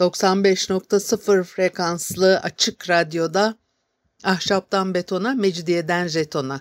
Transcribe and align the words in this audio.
95.0 0.00 1.44
frekanslı 1.44 2.40
açık 2.40 2.90
radyoda 2.90 3.58
ahşaptan 4.24 4.94
betona, 4.94 5.34
mecidiyeden 5.34 6.06
jetona. 6.06 6.60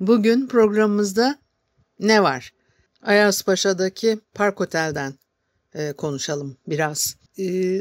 Bugün 0.00 0.46
programımızda 0.46 1.38
ne 2.00 2.22
var? 2.22 2.52
Ayazpaşa'daki 3.02 4.20
Park 4.34 4.60
Otel'den 4.60 5.14
e, 5.74 5.92
konuşalım 5.92 6.56
biraz. 6.66 7.16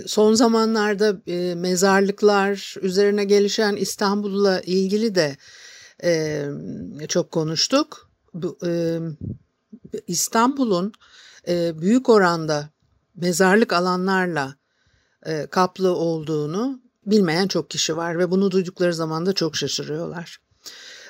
Son 0.07 0.33
zamanlarda 0.33 1.21
mezarlıklar 1.55 2.75
üzerine 2.81 3.25
gelişen 3.25 3.75
İstanbul'la 3.75 4.61
ilgili 4.61 5.15
de 5.15 5.37
çok 7.07 7.31
konuştuk. 7.31 8.11
Bu, 8.33 8.57
İstanbul'un 10.07 10.93
büyük 11.81 12.09
oranda 12.09 12.69
mezarlık 13.15 13.73
alanlarla 13.73 14.55
kaplı 15.49 15.95
olduğunu 15.95 16.81
bilmeyen 17.05 17.47
çok 17.47 17.69
kişi 17.69 17.97
var 17.97 18.19
ve 18.19 18.31
bunu 18.31 18.51
duydukları 18.51 18.93
zaman 18.93 19.25
da 19.25 19.33
çok 19.33 19.55
şaşırıyorlar. 19.55 20.37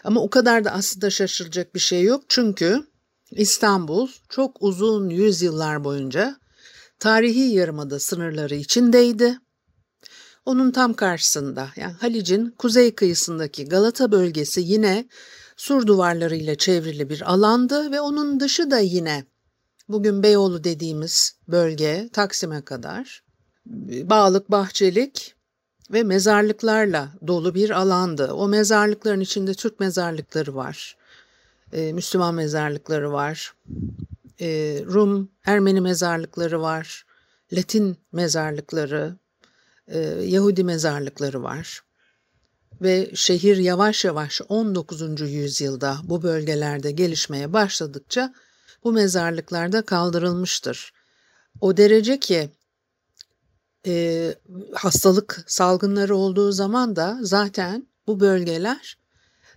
Ama 0.04 0.22
o 0.22 0.30
kadar 0.30 0.66
da 0.66 0.72
aslında 0.72 1.10
şaşıracak 1.10 1.76
bir 1.76 1.80
şey 1.80 2.04
yok 2.04 2.24
çünkü 2.28 2.84
İstanbul 3.32 4.08
çok 4.30 4.58
uzun 4.60 5.10
yüzyıllar 5.10 5.84
boyunca 5.84 6.43
tarihi 7.00 7.54
yarımada 7.54 8.00
sınırları 8.00 8.56
içindeydi. 8.56 9.38
Onun 10.46 10.72
tam 10.72 10.94
karşısında 10.94 11.70
yani 11.76 11.94
Halic'in 11.94 12.50
kuzey 12.50 12.96
kıyısındaki 12.96 13.66
Galata 13.66 14.12
bölgesi 14.12 14.62
yine 14.62 15.08
sur 15.58 15.88
duvarlarıyla 15.88 16.56
çevrili 16.56 17.10
bir 17.10 17.34
alandı 17.34 17.92
ve 17.92 18.02
onun 18.02 18.40
dışı 18.40 18.72
da 18.72 18.80
yine 18.80 19.26
bugün 19.90 20.24
Beyoğlu 20.24 20.64
dediğimiz 20.64 21.36
bölge 21.48 22.10
Taksim'e 22.14 22.62
kadar 22.62 23.24
bağlık, 24.10 24.52
bahçelik 24.52 25.36
ve 25.92 26.04
mezarlıklarla 26.04 27.10
dolu 27.28 27.56
bir 27.56 27.70
alandı. 27.70 28.34
O 28.34 28.48
mezarlıkların 28.48 29.20
içinde 29.20 29.54
Türk 29.54 29.80
mezarlıkları 29.80 30.56
var, 30.56 30.98
e, 31.74 31.94
Müslüman 31.94 32.36
mezarlıkları 32.36 33.12
var, 33.12 33.54
e, 34.42 34.80
Rum, 34.86 35.32
Ermeni 35.46 35.82
mezarlıkları 35.82 36.62
var, 36.62 37.06
Latin 37.54 37.98
mezarlıkları, 38.12 39.18
e, 39.88 40.00
Yahudi 40.24 40.64
mezarlıkları 40.64 41.44
var. 41.44 41.84
Ve 42.82 43.12
şehir 43.16 43.58
yavaş 43.58 44.06
yavaş 44.06 44.42
19. 44.50 45.32
yüzyılda 45.32 45.98
bu 46.04 46.24
bölgelerde 46.24 46.92
gelişmeye 46.92 47.54
başladıkça 47.54 48.34
bu 48.84 48.94
mezarlıklarda 48.94 49.82
kaldırılmıştır. 49.82 50.94
O 51.62 51.78
derece 51.78 52.20
ki 52.20 52.50
e, 53.88 54.36
hastalık 54.74 55.44
salgınları 55.48 56.16
olduğu 56.16 56.52
zaman 56.52 56.96
da 56.96 57.20
zaten 57.22 57.88
bu 58.08 58.20
bölgeler 58.20 58.98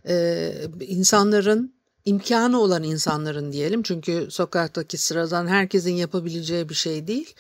e, 0.09 0.53
insanların 0.81 1.76
imkanı 2.07 2.61
olan 2.61 2.83
insanların 2.83 3.53
diyelim 3.53 3.83
çünkü 3.83 4.27
sokaktaki 4.31 4.99
sıradan 4.99 5.47
herkesin 5.47 5.95
yapabileceği 5.95 6.69
bir 6.69 6.75
şey 6.75 7.07
değil. 7.07 7.35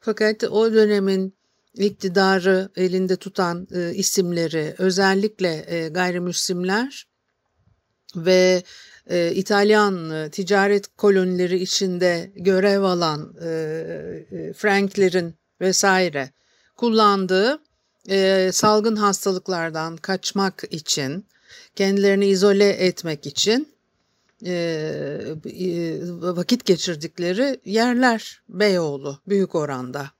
Fakat 0.00 0.44
o 0.44 0.72
dönemin 0.72 1.34
iktidarı 1.74 2.68
elinde 2.76 3.16
tutan 3.16 3.68
e, 3.74 3.94
isimleri 3.94 4.74
özellikle 4.78 5.64
e, 5.66 5.88
gayrimüslimler 5.88 7.06
ve 8.16 8.62
e, 9.10 9.32
İtalyan 9.34 10.10
e, 10.10 10.30
ticaret 10.30 10.96
kolonileri 10.96 11.58
içinde 11.58 12.32
görev 12.36 12.82
alan 12.82 13.34
e, 13.42 13.48
e, 14.32 14.52
Franklerin 14.52 15.34
vesaire 15.60 16.30
kullandığı 16.76 17.58
e, 18.08 18.50
salgın 18.52 18.96
hastalıklardan 18.96 19.96
kaçmak 19.96 20.64
için, 20.70 21.26
kendilerini 21.76 22.26
izole 22.26 22.68
etmek 22.68 23.26
için 23.26 23.79
vakit 26.36 26.64
geçirdikleri 26.64 27.60
yerler 27.64 28.42
Beyoğlu 28.48 29.18
büyük 29.28 29.54
oranda. 29.54 30.10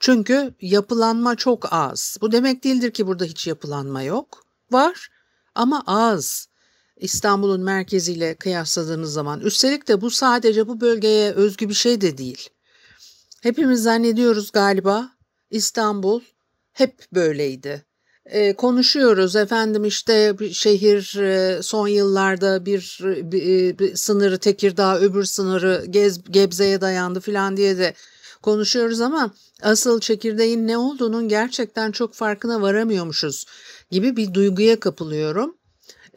Çünkü 0.00 0.54
yapılanma 0.60 1.36
çok 1.36 1.72
az. 1.72 2.18
Bu 2.20 2.32
demek 2.32 2.64
değildir 2.64 2.90
ki 2.90 3.06
burada 3.06 3.24
hiç 3.24 3.46
yapılanma 3.46 4.02
yok. 4.02 4.44
Var 4.70 5.08
ama 5.54 5.82
az. 5.86 6.48
İstanbul'un 6.96 7.60
merkeziyle 7.60 8.34
kıyasladığınız 8.34 9.12
zaman. 9.12 9.40
Üstelik 9.40 9.88
de 9.88 10.00
bu 10.00 10.10
sadece 10.10 10.68
bu 10.68 10.80
bölgeye 10.80 11.32
özgü 11.32 11.68
bir 11.68 11.74
şey 11.74 12.00
de 12.00 12.18
değil. 12.18 12.48
Hepimiz 13.42 13.82
zannediyoruz 13.82 14.52
galiba 14.52 15.10
İstanbul 15.50 16.20
hep 16.72 17.06
böyleydi. 17.12 17.87
E, 18.28 18.52
konuşuyoruz 18.52 19.36
efendim 19.36 19.84
işte 19.84 20.34
şehir 20.52 21.16
e, 21.16 21.62
son 21.62 21.88
yıllarda 21.88 22.66
bir, 22.66 22.98
bir, 23.02 23.78
bir 23.78 23.96
sınırı 23.96 24.38
Tekirdağ 24.38 25.00
öbür 25.00 25.24
sınırı 25.24 25.84
Gez, 25.90 26.24
Gebze'ye 26.24 26.80
dayandı 26.80 27.20
falan 27.20 27.56
diye 27.56 27.78
de 27.78 27.94
konuşuyoruz 28.42 29.00
ama 29.00 29.30
asıl 29.62 30.00
çekirdeğin 30.00 30.66
ne 30.66 30.78
olduğunun 30.78 31.28
gerçekten 31.28 31.92
çok 31.92 32.14
farkına 32.14 32.62
varamıyormuşuz 32.62 33.46
gibi 33.90 34.16
bir 34.16 34.34
duyguya 34.34 34.80
kapılıyorum. 34.80 35.56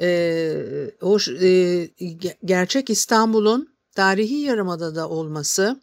E, 0.02 0.92
o 1.02 1.18
e, 1.42 1.90
gerçek 2.46 2.90
İstanbul'un 2.90 3.70
tarihi 3.96 4.36
yarımadada 4.36 5.10
olması, 5.10 5.82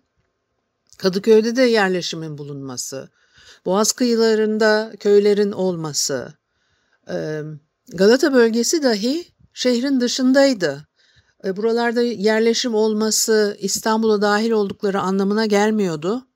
Kadıköy'de 0.99 1.56
de 1.56 1.62
yerleşimin 1.62 2.38
bulunması, 2.38 3.09
Boğaz 3.67 3.93
kıyılarında 3.93 4.93
köylerin 5.01 5.53
olması, 5.53 6.35
Galata 7.89 8.33
bölgesi 8.33 8.83
dahi 8.83 9.27
şehrin 9.53 10.01
dışındaydı. 10.01 10.89
Buralarda 11.45 12.03
yerleşim 12.03 12.75
olması 12.75 13.57
İstanbul'a 13.61 14.23
dahil 14.23 14.51
oldukları 14.51 15.01
anlamına 15.01 15.47
gelmiyordu. 15.47 16.27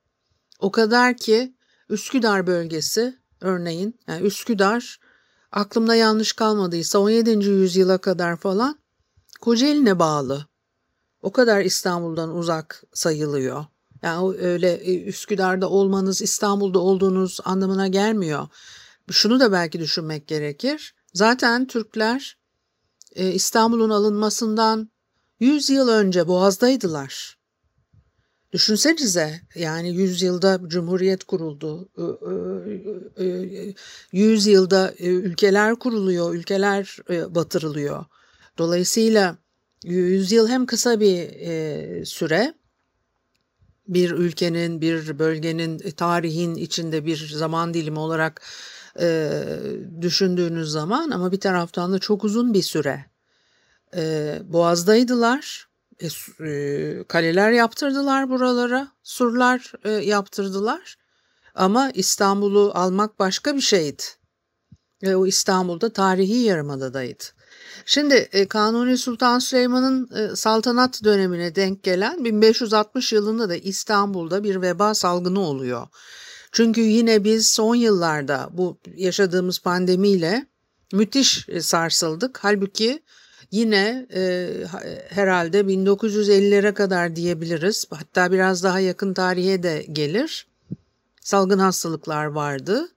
O 0.58 0.70
kadar 0.70 1.16
ki 1.16 1.56
Üsküdar 1.88 2.46
bölgesi 2.46 3.18
örneğin, 3.40 4.00
yani 4.08 4.26
Üsküdar 4.26 5.00
aklımda 5.52 5.94
yanlış 5.94 6.32
kalmadıysa 6.32 6.98
17. 6.98 7.30
yüzyıla 7.48 7.98
kadar 7.98 8.36
falan 8.36 8.78
Kocaeli'ne 9.40 9.98
bağlı. 9.98 10.46
O 11.22 11.32
kadar 11.32 11.60
İstanbul'dan 11.60 12.36
uzak 12.36 12.82
sayılıyor. 12.94 13.64
Yani 14.02 14.36
öyle 14.38 14.72
e, 14.72 15.02
Üsküdar'da 15.02 15.70
olmanız 15.70 16.22
İstanbul'da 16.22 16.78
olduğunuz 16.78 17.40
anlamına 17.44 17.88
gelmiyor. 17.88 18.48
Şunu 19.10 19.40
da 19.40 19.52
belki 19.52 19.80
düşünmek 19.80 20.26
gerekir. 20.26 20.94
Zaten 21.14 21.66
Türkler 21.66 22.36
e, 23.14 23.32
İstanbul'un 23.32 23.90
alınmasından 23.90 24.90
100 25.40 25.70
yıl 25.70 25.88
önce 25.88 26.28
Boğaz'daydılar. 26.28 27.38
Düşünsenize 28.52 29.40
yani 29.54 29.94
100 29.94 30.22
yılda 30.22 30.60
Cumhuriyet 30.66 31.24
kuruldu. 31.24 31.88
100 34.12 34.46
yılda 34.46 34.94
e, 34.98 35.06
ülkeler 35.06 35.76
kuruluyor, 35.76 36.34
ülkeler 36.34 36.98
batırılıyor. 37.08 38.04
Dolayısıyla 38.58 39.36
100 39.84 40.32
yıl 40.32 40.48
hem 40.48 40.66
kısa 40.66 41.00
bir 41.00 42.04
süre 42.04 42.54
bir 43.94 44.10
ülkenin, 44.10 44.80
bir 44.80 45.18
bölgenin, 45.18 45.80
e, 45.84 45.92
tarihin 45.92 46.54
içinde 46.54 47.06
bir 47.06 47.28
zaman 47.28 47.74
dilimi 47.74 47.98
olarak 47.98 48.42
e, 49.00 49.30
düşündüğünüz 50.00 50.70
zaman 50.70 51.10
ama 51.10 51.32
bir 51.32 51.40
taraftan 51.40 51.92
da 51.92 51.98
çok 51.98 52.24
uzun 52.24 52.54
bir 52.54 52.62
süre 52.62 53.04
e, 53.96 54.38
Boğaz'daydılar. 54.44 55.68
E, 56.00 56.06
e, 56.46 57.04
kaleler 57.08 57.50
yaptırdılar 57.50 58.30
buralara, 58.30 58.88
surlar 59.02 59.72
e, 59.84 59.90
yaptırdılar. 59.90 60.96
Ama 61.54 61.90
İstanbul'u 61.90 62.72
almak 62.74 63.18
başka 63.18 63.56
bir 63.56 63.60
şeydi. 63.60 64.02
ve 65.02 65.16
o 65.16 65.26
İstanbul'da 65.26 65.92
tarihi 65.92 66.36
yarımadadaydı. 66.36 67.24
Şimdi 67.86 68.14
e, 68.14 68.48
Kanuni 68.48 68.98
Sultan 68.98 69.38
Süleyman'ın 69.38 70.10
e, 70.16 70.36
saltanat 70.36 71.04
dönemine 71.04 71.54
denk 71.54 71.82
gelen 71.82 72.24
1560 72.24 73.12
yılında 73.12 73.48
da 73.48 73.56
İstanbul'da 73.56 74.44
bir 74.44 74.62
veba 74.62 74.94
salgını 74.94 75.40
oluyor. 75.40 75.86
Çünkü 76.52 76.80
yine 76.80 77.24
biz 77.24 77.48
son 77.50 77.74
yıllarda 77.74 78.48
bu 78.52 78.78
yaşadığımız 78.96 79.58
pandemiyle 79.58 80.46
müthiş 80.92 81.48
e, 81.48 81.60
sarsıldık. 81.60 82.38
Halbuki 82.42 83.02
yine 83.50 84.06
e, 84.14 84.50
herhalde 85.08 85.60
1950'lere 85.60 86.74
kadar 86.74 87.16
diyebiliriz. 87.16 87.86
Hatta 87.90 88.32
biraz 88.32 88.62
daha 88.62 88.80
yakın 88.80 89.14
tarihe 89.14 89.62
de 89.62 89.86
gelir. 89.92 90.46
Salgın 91.20 91.58
hastalıklar 91.58 92.26
vardı 92.26 92.88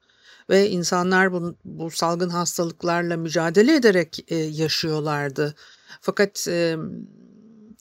ve 0.50 0.70
insanlar 0.70 1.34
bu, 1.34 1.56
bu 1.66 1.92
salgın 1.92 2.30
hastalıklarla 2.30 3.18
mücadele 3.18 3.76
ederek 3.76 4.26
e, 4.28 4.36
yaşıyorlardı. 4.36 5.56
Fakat 6.02 6.48
e, 6.48 6.78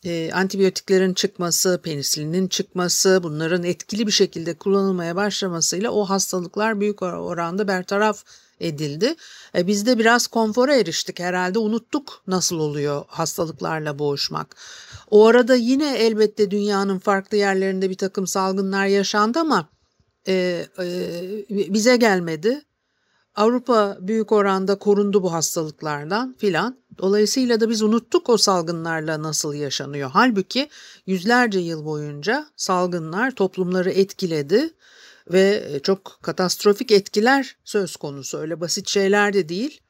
e, 0.04 0.32
antibiyotiklerin 0.32 1.14
çıkması, 1.14 1.80
penisilinin 1.84 2.48
çıkması, 2.48 3.20
bunların 3.22 3.62
etkili 3.64 4.06
bir 4.06 4.12
şekilde 4.12 4.54
kullanılmaya 4.54 5.16
başlamasıyla 5.16 5.90
o 5.90 6.04
hastalıklar 6.04 6.80
büyük 6.80 7.02
oranda 7.02 7.68
bertaraf 7.68 8.24
edildi. 8.60 9.14
E, 9.56 9.66
biz 9.66 9.86
de 9.86 9.98
biraz 9.98 10.26
konfora 10.26 10.74
eriştik 10.74 11.20
herhalde 11.20 11.58
unuttuk 11.58 12.22
nasıl 12.26 12.58
oluyor 12.58 13.04
hastalıklarla 13.08 13.98
boğuşmak. 13.98 14.56
O 15.10 15.26
arada 15.26 15.54
yine 15.54 15.96
elbette 15.96 16.50
dünyanın 16.50 16.98
farklı 16.98 17.36
yerlerinde 17.36 17.90
bir 17.90 17.98
takım 17.98 18.26
salgınlar 18.26 18.86
yaşandı 18.86 19.38
ama 19.38 19.68
e, 20.28 20.66
e, 20.78 21.44
bize 21.48 21.96
gelmedi. 21.96 22.62
Avrupa 23.34 23.98
büyük 24.00 24.32
oranda 24.32 24.78
korundu 24.78 25.22
bu 25.22 25.32
hastalıklardan 25.32 26.34
filan. 26.38 26.78
Dolayısıyla 26.98 27.60
da 27.60 27.70
biz 27.70 27.82
unuttuk 27.82 28.28
o 28.28 28.36
salgınlarla 28.36 29.22
nasıl 29.22 29.54
yaşanıyor. 29.54 30.10
Halbuki 30.12 30.68
yüzlerce 31.06 31.58
yıl 31.58 31.84
boyunca 31.84 32.46
salgınlar 32.56 33.30
toplumları 33.30 33.90
etkiledi 33.90 34.70
ve 35.32 35.80
çok 35.82 36.18
katastrofik 36.22 36.90
etkiler 36.90 37.56
söz 37.64 37.96
konusu. 37.96 38.38
Öyle 38.38 38.60
basit 38.60 38.88
şeyler 38.88 39.32
de 39.32 39.48
değil. 39.48 39.80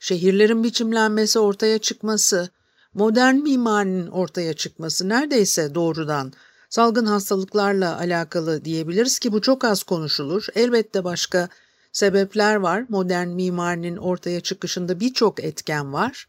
Şehirlerin 0.00 0.64
biçimlenmesi, 0.64 1.38
ortaya 1.38 1.78
çıkması, 1.78 2.48
modern 2.94 3.34
mimarinin 3.34 4.06
ortaya 4.06 4.54
çıkması 4.54 5.08
neredeyse 5.08 5.74
doğrudan 5.74 6.32
salgın 6.70 7.06
hastalıklarla 7.06 7.98
alakalı 7.98 8.64
diyebiliriz 8.64 9.18
ki 9.18 9.32
bu 9.32 9.40
çok 9.40 9.64
az 9.64 9.82
konuşulur. 9.82 10.46
Elbette 10.54 11.04
başka 11.04 11.48
sebepler 11.92 12.54
var. 12.54 12.84
Modern 12.88 13.28
mimarinin 13.28 13.96
ortaya 13.96 14.40
çıkışında 14.40 15.00
birçok 15.00 15.44
etken 15.44 15.92
var. 15.92 16.26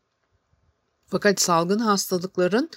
Fakat 1.07 1.41
salgın 1.41 1.79
hastalıkların 1.79 2.69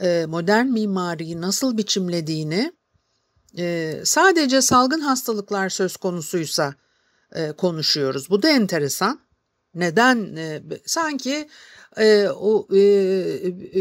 e, 0.00 0.26
modern 0.28 0.66
mimariyi 0.66 1.40
nasıl 1.40 1.76
biçimlediğini 1.76 2.72
e, 3.58 3.96
sadece 4.04 4.62
salgın 4.62 5.00
hastalıklar 5.00 5.68
söz 5.68 5.96
konusuysa 5.96 6.74
e, 7.32 7.52
konuşuyoruz. 7.52 8.30
Bu 8.30 8.42
da 8.42 8.48
enteresan. 8.48 9.20
Neden? 9.74 10.36
Sanki 10.86 11.48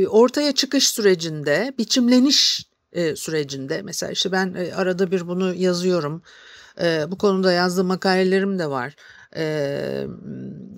ortaya 0.10 0.52
çıkış 0.52 0.90
sürecinde, 0.90 1.74
biçimleniş 1.78 2.71
sürecinde 2.94 3.82
mesela 3.82 4.12
işte 4.12 4.32
ben 4.32 4.72
arada 4.76 5.12
bir 5.12 5.28
bunu 5.28 5.54
yazıyorum. 5.54 6.22
bu 7.08 7.18
konuda 7.18 7.52
yazdığım 7.52 7.88
makalelerim 7.88 8.60
de 8.60 8.70
var. 8.70 8.96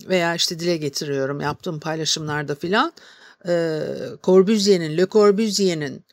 veya 0.09 0.35
işte 0.35 0.59
dile 0.59 0.77
getiriyorum 0.77 1.41
yaptığım 1.41 1.79
paylaşımlarda 1.79 2.55
filan. 2.55 2.93
Corbusier'in, 4.23 4.97
Le 4.97 5.07
Corbusier'in 5.07 6.05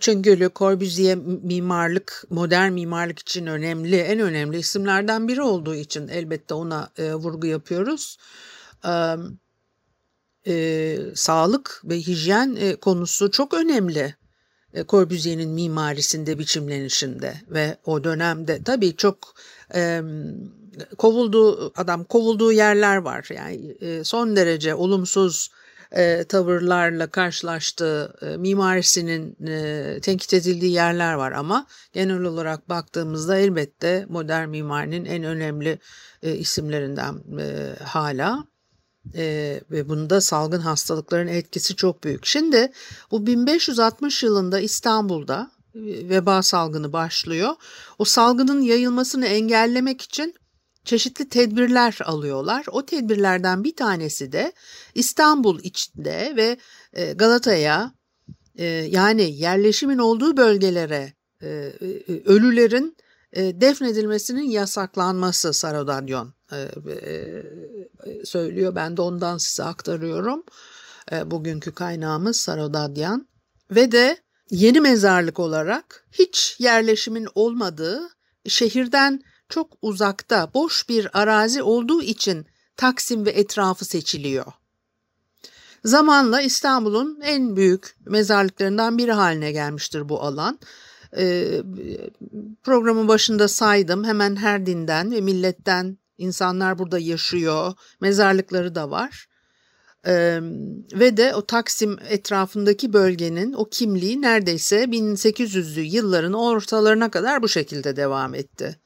çünkü 0.00 0.40
Le 0.40 0.50
Corbusier 0.54 1.16
mimarlık, 1.42 2.24
modern 2.30 2.72
mimarlık 2.72 3.18
için 3.18 3.46
önemli, 3.46 3.96
en 3.96 4.20
önemli 4.20 4.58
isimlerden 4.58 5.28
biri 5.28 5.42
olduğu 5.42 5.74
için 5.74 6.08
elbette 6.08 6.54
ona 6.54 6.90
vurgu 6.98 7.46
yapıyoruz. 7.46 8.18
sağlık 11.14 11.82
ve 11.84 11.96
hijyen 11.96 12.76
konusu 12.80 13.30
çok 13.30 13.54
önemli. 13.54 14.14
Corbusier'in 14.88 15.50
mimarisinde, 15.50 16.38
biçimlenişinde 16.38 17.34
ve 17.50 17.76
o 17.84 18.04
dönemde 18.04 18.62
tabii 18.64 18.96
çok 18.96 19.34
e, 19.74 20.00
kovulduğu 20.98 21.72
adam 21.76 22.04
kovulduğu 22.04 22.52
yerler 22.52 22.96
var. 22.96 23.28
Yani 23.34 23.76
e, 23.80 24.04
son 24.04 24.36
derece 24.36 24.74
olumsuz 24.74 25.50
e, 25.92 26.24
tavırlarla 26.24 27.06
karşılaştığı 27.06 28.14
e, 28.22 28.36
mimarisinin 28.36 29.46
e, 29.46 29.98
tenkit 30.02 30.34
edildiği 30.34 30.72
yerler 30.72 31.14
var 31.14 31.32
ama 31.32 31.66
genel 31.92 32.22
olarak 32.22 32.68
baktığımızda 32.68 33.36
elbette 33.36 34.06
modern 34.08 34.48
mimarinin 34.48 35.04
en 35.04 35.24
önemli 35.24 35.78
e, 36.22 36.34
isimlerinden 36.34 37.14
e, 37.40 37.74
hala 37.84 38.44
e, 39.14 39.60
ve 39.70 39.88
bunda 39.88 40.20
salgın 40.20 40.60
hastalıkların 40.60 41.26
etkisi 41.26 41.76
çok 41.76 42.04
büyük. 42.04 42.26
Şimdi 42.26 42.72
bu 43.10 43.26
1560 43.26 44.22
yılında 44.22 44.60
İstanbul'da 44.60 45.50
veba 45.84 46.42
salgını 46.42 46.92
başlıyor. 46.92 47.54
O 47.98 48.04
salgının 48.04 48.60
yayılmasını 48.60 49.26
engellemek 49.26 50.02
için 50.02 50.34
çeşitli 50.84 51.28
tedbirler 51.28 51.98
alıyorlar. 52.04 52.66
O 52.70 52.86
tedbirlerden 52.86 53.64
bir 53.64 53.76
tanesi 53.76 54.32
de 54.32 54.52
İstanbul 54.94 55.60
içinde 55.62 56.32
ve 56.36 56.56
Galata'ya 57.14 57.92
yani 58.88 59.22
yerleşimin 59.22 59.98
olduğu 59.98 60.36
bölgelere 60.36 61.12
e, 63.32 63.40
ölülerin 63.40 63.60
defnedilmesinin 63.60 64.50
yasaklanması 64.50 65.52
Sarodadyon 65.52 66.34
söylüyor. 68.24 68.74
Ben 68.74 68.96
de 68.96 69.02
ondan 69.02 69.38
size 69.38 69.62
aktarıyorum. 69.64 70.44
Bugünkü 71.24 71.72
kaynağımız 71.72 72.36
Sarodadyan 72.36 73.28
ve 73.70 73.92
de 73.92 74.16
yeni 74.50 74.80
mezarlık 74.80 75.38
olarak 75.38 76.06
hiç 76.12 76.56
yerleşimin 76.58 77.28
olmadığı 77.34 78.08
şehirden 78.48 79.22
çok 79.48 79.72
uzakta 79.82 80.54
boş 80.54 80.88
bir 80.88 81.20
arazi 81.20 81.62
olduğu 81.62 82.02
için 82.02 82.46
Taksim 82.76 83.26
ve 83.26 83.30
etrafı 83.30 83.84
seçiliyor. 83.84 84.46
Zamanla 85.84 86.40
İstanbul'un 86.40 87.20
en 87.22 87.56
büyük 87.56 87.96
mezarlıklarından 88.06 88.98
biri 88.98 89.12
haline 89.12 89.52
gelmiştir 89.52 90.08
bu 90.08 90.22
alan. 90.22 90.58
Ee, 91.16 91.62
programın 92.62 93.08
başında 93.08 93.48
saydım 93.48 94.04
hemen 94.04 94.36
her 94.36 94.66
dinden 94.66 95.12
ve 95.12 95.20
milletten 95.20 95.98
insanlar 96.18 96.78
burada 96.78 96.98
yaşıyor. 96.98 97.72
Mezarlıkları 98.00 98.74
da 98.74 98.90
var. 98.90 99.26
Ee, 100.06 100.38
ve 100.92 101.16
de 101.16 101.34
o 101.34 101.46
Taksim 101.46 101.98
etrafındaki 102.08 102.92
bölgenin 102.92 103.52
o 103.52 103.64
kimliği 103.64 104.22
neredeyse 104.22 104.84
1800'lü 104.84 105.80
yılların 105.80 106.32
ortalarına 106.32 107.10
kadar 107.10 107.42
bu 107.42 107.48
şekilde 107.48 107.96
devam 107.96 108.34
etti. 108.34 108.80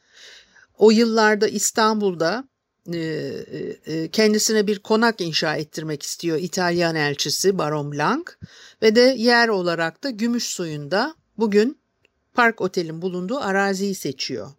O 0.78 0.90
yıllarda 0.90 1.48
İstanbul'da 1.48 2.44
e, 2.92 2.98
e, 2.98 4.10
kendisine 4.10 4.66
bir 4.66 4.78
konak 4.78 5.20
inşa 5.20 5.56
ettirmek 5.56 6.02
istiyor 6.02 6.38
İtalyan 6.38 6.94
elçisi 6.96 7.58
Baron 7.58 7.92
Blanc 7.92 8.24
ve 8.82 8.94
de 8.94 9.14
yer 9.18 9.48
olarak 9.48 10.04
da 10.04 10.10
Gümüş 10.10 10.44
Suyu'nda 10.44 11.14
bugün 11.38 11.79
Park 12.34 12.60
Otel'in 12.60 13.02
bulunduğu 13.02 13.38
araziyi 13.38 13.94
seçiyor. 13.94 14.50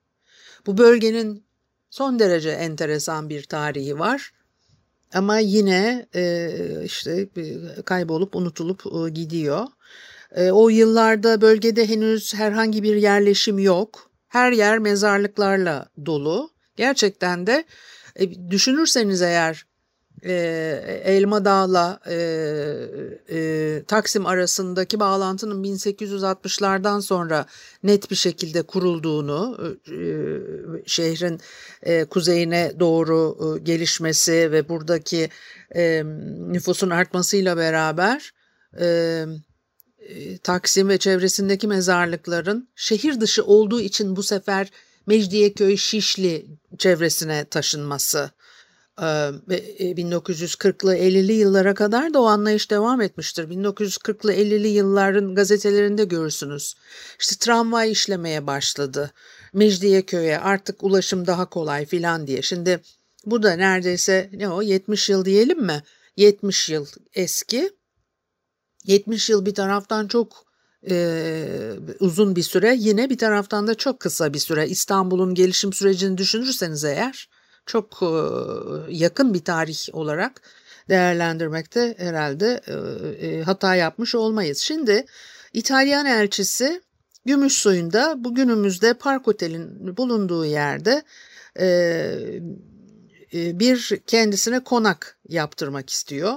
Bu 0.65 0.77
bölgenin 0.77 1.43
son 1.89 2.19
derece 2.19 2.49
enteresan 2.49 3.29
bir 3.29 3.43
tarihi 3.43 3.99
var. 3.99 4.31
Ama 5.13 5.39
yine 5.39 6.05
e, 6.15 6.51
işte 6.85 7.29
kaybolup 7.85 8.35
unutulup 8.35 8.83
gidiyor. 9.15 9.67
O 10.51 10.69
yıllarda 10.69 11.41
bölgede 11.41 11.89
henüz 11.89 12.33
herhangi 12.33 12.83
bir 12.83 12.95
yerleşim 12.95 13.59
yok. 13.59 14.11
Her 14.27 14.51
yer 14.51 14.79
mezarlıklarla 14.79 15.89
dolu. 16.05 16.49
Gerçekten 16.75 17.47
de 17.47 17.65
e, 18.15 18.51
düşünürseniz 18.51 19.21
eğer 19.21 19.65
e, 20.25 20.33
Elma 21.05 21.45
Dağ'la 21.45 21.99
e, 22.09 22.15
e, 23.29 23.83
Taksim 23.87 24.25
arasındaki 24.25 24.99
bağlantının 24.99 25.63
1860'lardan 25.63 27.01
sonra 27.01 27.45
net 27.83 28.11
bir 28.11 28.15
şekilde 28.15 28.61
kurulduğunu, 28.61 29.57
e, 29.87 29.97
şehrin 30.85 31.39
e, 31.83 32.05
kuzeyine 32.05 32.73
doğru 32.79 33.37
e, 33.39 33.59
gelişmesi 33.59 34.51
ve 34.51 34.69
buradaki 34.69 35.29
e, 35.75 36.03
nüfusun 36.51 36.89
artmasıyla 36.89 37.57
beraber 37.57 38.31
e, 38.79 39.25
Taksim 40.43 40.89
ve 40.89 40.97
çevresindeki 40.97 41.67
mezarlıkların 41.67 42.69
şehir 42.75 43.21
dışı 43.21 43.43
olduğu 43.43 43.81
için 43.81 44.15
bu 44.15 44.23
sefer 44.23 44.71
Mecidiyeköy 45.07 45.77
Şişli 45.77 46.45
çevresine 46.77 47.45
taşınması 47.45 48.31
1940'lı 49.01 50.95
50'li 50.95 51.33
yıllara 51.33 51.73
kadar 51.73 52.13
da 52.13 52.21
o 52.21 52.25
anlayış 52.25 52.71
devam 52.71 53.01
etmiştir. 53.01 53.43
1940'lı 53.43 54.33
50'li 54.33 54.67
yılların 54.67 55.35
gazetelerinde 55.35 56.05
görürsünüz. 56.05 56.73
İşte 57.19 57.35
tramvay 57.39 57.91
işlemeye 57.91 58.47
başladı. 58.47 59.11
Mecidiyeköy'e 59.53 60.39
artık 60.39 60.83
ulaşım 60.83 61.27
daha 61.27 61.49
kolay 61.49 61.85
filan 61.85 62.27
diye. 62.27 62.41
Şimdi 62.41 62.79
bu 63.25 63.43
da 63.43 63.53
neredeyse 63.53 64.29
ne 64.33 64.49
o 64.49 64.61
70 64.61 65.09
yıl 65.09 65.25
diyelim 65.25 65.61
mi? 65.61 65.83
70 66.17 66.69
yıl 66.69 66.85
eski. 67.13 67.69
70 68.85 69.29
yıl 69.29 69.45
bir 69.45 69.53
taraftan 69.53 70.07
çok 70.07 70.45
e, 70.89 71.45
uzun 71.99 72.35
bir 72.35 72.43
süre 72.43 72.75
yine 72.79 73.09
bir 73.09 73.17
taraftan 73.17 73.67
da 73.67 73.75
çok 73.75 73.99
kısa 73.99 74.33
bir 74.33 74.39
süre. 74.39 74.67
İstanbul'un 74.67 75.33
gelişim 75.33 75.73
sürecini 75.73 76.17
düşünürseniz 76.17 76.83
eğer 76.83 77.29
çok 77.65 78.01
yakın 78.89 79.33
bir 79.33 79.43
tarih 79.43 79.95
olarak 79.95 80.41
değerlendirmekte 80.89 81.95
herhalde 81.97 82.61
hata 83.45 83.75
yapmış 83.75 84.15
olmayız. 84.15 84.57
Şimdi 84.57 85.05
İtalyan 85.53 86.05
elçisi 86.05 86.81
Gümüşsuyu'nda 87.25 88.23
bugünümüzde 88.23 88.93
Park 88.93 89.27
Otel'in 89.27 89.97
bulunduğu 89.97 90.45
yerde 90.45 91.03
bir 93.33 94.01
kendisine 94.07 94.63
konak 94.63 95.17
yaptırmak 95.29 95.89
istiyor. 95.89 96.33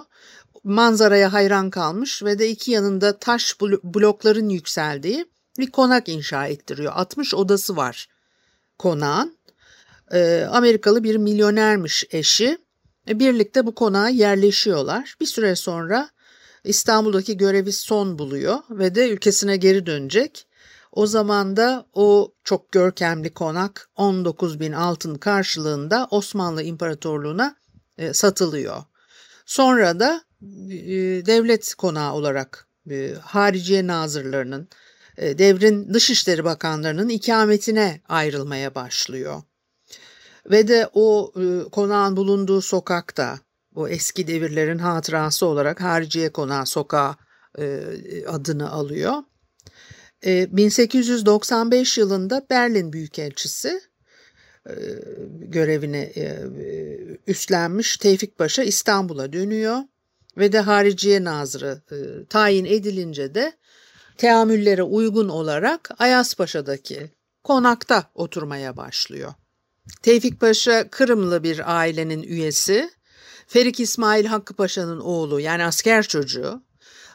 Manzaraya 0.64 1.32
hayran 1.32 1.70
kalmış 1.70 2.22
ve 2.22 2.38
de 2.38 2.48
iki 2.48 2.70
yanında 2.70 3.18
taş 3.18 3.60
blokların 3.60 4.48
yükseldiği 4.48 5.26
bir 5.58 5.70
konak 5.70 6.08
inşa 6.08 6.46
ettiriyor. 6.46 6.92
60 6.96 7.34
odası 7.34 7.76
var 7.76 8.08
konağın 8.78 9.36
e, 10.12 10.46
Amerikalı 10.50 11.04
bir 11.04 11.16
milyonermiş 11.16 12.04
eşi. 12.10 12.58
E, 13.08 13.18
birlikte 13.18 13.66
bu 13.66 13.74
konağa 13.74 14.08
yerleşiyorlar. 14.08 15.14
Bir 15.20 15.26
süre 15.26 15.56
sonra 15.56 16.08
İstanbul'daki 16.64 17.36
görevi 17.36 17.72
son 17.72 18.18
buluyor 18.18 18.58
ve 18.70 18.94
de 18.94 19.08
ülkesine 19.08 19.56
geri 19.56 19.86
dönecek. 19.86 20.46
O 20.92 21.06
zaman 21.06 21.56
da 21.56 21.86
o 21.92 22.34
çok 22.44 22.72
görkemli 22.72 23.34
konak 23.34 23.88
19 23.96 24.60
bin 24.60 24.72
altın 24.72 25.14
karşılığında 25.14 26.08
Osmanlı 26.10 26.62
İmparatorluğu'na 26.62 27.56
e, 27.98 28.12
satılıyor. 28.12 28.82
Sonra 29.46 30.00
da 30.00 30.24
e, 30.70 31.26
devlet 31.26 31.74
konağı 31.74 32.14
olarak 32.14 32.68
e, 32.90 33.14
hariciye 33.22 33.86
nazırlarının, 33.86 34.68
e, 35.16 35.38
devrin 35.38 35.94
dışişleri 35.94 36.44
bakanlarının 36.44 37.08
ikametine 37.08 38.00
ayrılmaya 38.08 38.74
başlıyor. 38.74 39.42
Ve 40.50 40.68
de 40.68 40.88
o 40.92 41.32
e, 41.36 41.70
konağın 41.70 42.16
bulunduğu 42.16 42.60
sokakta 42.60 43.38
o 43.74 43.88
eski 43.88 44.26
devirlerin 44.26 44.78
hatırası 44.78 45.46
olarak 45.46 45.80
Hariciye 45.80 46.32
Konağı 46.32 46.66
Sokağı 46.66 47.16
e, 47.58 47.82
adını 48.26 48.70
alıyor. 48.70 49.14
E, 50.26 50.56
1895 50.56 51.98
yılında 51.98 52.46
Berlin 52.50 52.92
Büyükelçisi 52.92 53.80
e, 54.68 54.74
görevini 55.40 56.12
e, 56.16 56.38
üstlenmiş 57.26 57.96
Tevfik 57.96 58.38
Paşa 58.38 58.62
İstanbul'a 58.62 59.32
dönüyor 59.32 59.78
ve 60.36 60.52
de 60.52 60.60
Hariciye 60.60 61.24
Nazırı 61.24 61.82
e, 61.92 61.96
tayin 62.24 62.64
edilince 62.64 63.34
de 63.34 63.52
teamüllere 64.16 64.82
uygun 64.82 65.28
olarak 65.28 65.90
Ayaspaşa'daki 65.98 67.10
konakta 67.44 68.10
oturmaya 68.14 68.76
başlıyor. 68.76 69.32
Tevfik 70.02 70.40
Paşa 70.40 70.88
Kırımlı 70.90 71.42
bir 71.42 71.76
ailenin 71.78 72.22
üyesi. 72.22 72.90
Ferik 73.46 73.80
İsmail 73.80 74.26
Hakkı 74.26 74.54
Paşa'nın 74.54 75.00
oğlu 75.00 75.40
yani 75.40 75.64
asker 75.64 76.02
çocuğu. 76.02 76.62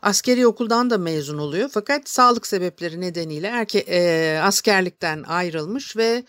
Askeri 0.01 0.47
okuldan 0.47 0.89
da 0.89 0.97
mezun 0.97 1.38
oluyor 1.38 1.69
fakat 1.73 2.09
sağlık 2.09 2.47
sebepleri 2.47 3.01
nedeniyle 3.01 3.47
erke, 3.47 3.79
e, 3.79 4.38
askerlikten 4.43 5.23
ayrılmış 5.23 5.97
ve 5.97 6.23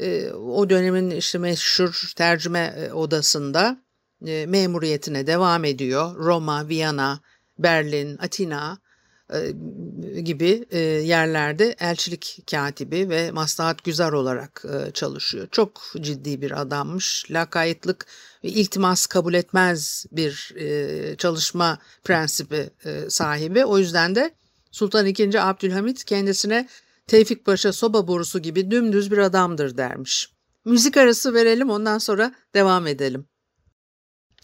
e, 0.00 0.30
o 0.32 0.70
dönemin 0.70 1.10
işte 1.10 1.38
meşhur 1.38 2.12
tercüme 2.16 2.74
e, 2.78 2.92
odasında 2.92 3.82
e, 4.26 4.46
memuriyetine 4.46 5.26
devam 5.26 5.64
ediyor. 5.64 6.16
Roma, 6.16 6.68
Viyana, 6.68 7.20
Berlin, 7.58 8.18
Atina 8.18 8.78
gibi 10.24 10.66
yerlerde 11.04 11.76
elçilik 11.80 12.38
katibi 12.50 13.08
ve 13.08 13.30
maslahat 13.30 13.84
güzar 13.84 14.12
olarak 14.12 14.64
çalışıyor. 14.94 15.48
Çok 15.50 15.82
ciddi 16.00 16.42
bir 16.42 16.60
adammış. 16.60 17.26
Lakaytlık 17.30 18.06
ve 18.44 18.48
iltimas 18.48 19.06
kabul 19.06 19.34
etmez 19.34 20.06
bir 20.12 20.54
çalışma 21.18 21.78
prensibi 22.04 22.70
sahibi. 23.08 23.64
O 23.64 23.78
yüzden 23.78 24.14
de 24.14 24.34
Sultan 24.70 25.06
II. 25.06 25.38
Abdülhamit 25.38 26.04
kendisine 26.04 26.68
Tevfik 27.06 27.44
Paşa 27.44 27.72
soba 27.72 28.08
borusu 28.08 28.38
gibi 28.38 28.70
dümdüz 28.70 29.10
bir 29.10 29.18
adamdır 29.18 29.76
dermiş. 29.76 30.30
Müzik 30.64 30.96
arası 30.96 31.34
verelim 31.34 31.70
ondan 31.70 31.98
sonra 31.98 32.34
devam 32.54 32.86
edelim. 32.86 33.26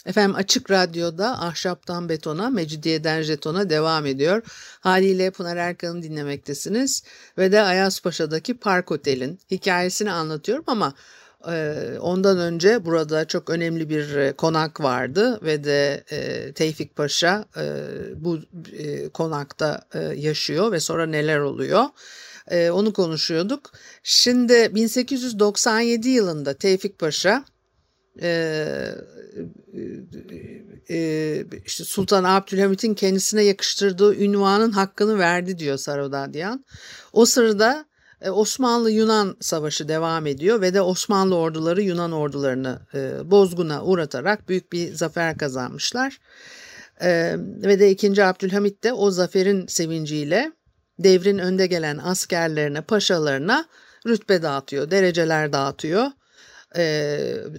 Efendim 0.07 0.35
Açık 0.37 0.71
Radyo'da 0.71 1.41
Ahşaptan 1.41 2.09
Betona, 2.09 2.51
Mecidiyeden 2.51 3.23
Jeton'a 3.23 3.71
devam 3.71 4.07
ediyor. 4.07 4.43
Haliyle 4.81 5.31
Pınar 5.31 5.57
Erkan'ı 5.57 6.03
dinlemektesiniz 6.03 7.03
ve 7.39 7.53
de 7.53 7.63
Ayazpaşa'daki 7.63 8.55
Park 8.57 8.93
Otel'in 8.93 9.39
hikayesini 9.51 10.11
anlatıyorum 10.11 10.65
ama 10.67 10.95
e, 11.49 11.75
ondan 12.01 12.39
önce 12.39 12.85
burada 12.85 13.25
çok 13.25 13.51
önemli 13.51 13.89
bir 13.89 14.17
e, 14.17 14.33
konak 14.33 14.81
vardı 14.81 15.41
ve 15.43 15.65
de 15.65 16.05
e, 16.11 16.53
Tevfik 16.53 16.97
Paşa 16.97 17.45
e, 17.57 17.65
bu 18.17 18.39
e, 18.73 19.09
konakta 19.09 19.81
e, 19.95 19.99
yaşıyor 19.99 20.73
ve 20.73 20.81
sonra 20.81 21.07
neler 21.07 21.39
oluyor? 21.39 21.85
E, 22.49 22.71
onu 22.71 22.93
konuşuyorduk. 22.93 23.73
Şimdi 24.03 24.75
1897 24.75 26.09
yılında 26.09 26.55
Tevfik 26.55 26.99
Paşa 26.99 27.45
e, 28.23 28.95
e, 30.91 31.45
işte 31.67 31.85
Sultan 31.85 32.25
Abdülhamit'in 32.25 32.95
kendisine 32.95 33.43
yakıştırdığı 33.43 34.15
ünvanın 34.15 34.71
hakkını 34.71 35.19
verdi 35.19 35.59
diyor 35.59 35.77
Sarodadyan. 35.77 36.65
O 37.13 37.25
sırada 37.27 37.85
e, 38.21 38.31
Osmanlı-Yunan 38.31 39.37
savaşı 39.41 39.89
devam 39.89 40.27
ediyor 40.27 40.61
ve 40.61 40.75
de 40.75 40.81
Osmanlı 40.81 41.37
orduları 41.37 41.83
Yunan 41.83 42.13
ordularını 42.13 42.81
e, 42.95 43.31
bozguna 43.31 43.85
uğratarak 43.85 44.49
büyük 44.49 44.73
bir 44.73 44.95
zafer 44.95 45.39
kazanmışlar. 45.39 46.19
E, 47.03 47.37
ve 47.39 47.81
de 47.81 47.91
2. 47.91 48.25
Abdülhamit 48.25 48.85
de 48.85 48.93
o 48.93 49.11
zaferin 49.11 49.67
sevinciyle 49.67 50.53
devrin 50.99 51.39
önde 51.39 51.67
gelen 51.67 51.99
askerlerine, 51.99 52.81
paşalarına 52.81 53.67
rütbe 54.07 54.43
dağıtıyor, 54.43 54.91
dereceler 54.91 55.53
dağıtıyor 55.53 56.07